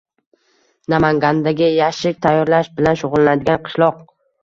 [0.93, 4.07] Namangandagi yashik tayyorlash bilan shug‘ullanadigan qishloq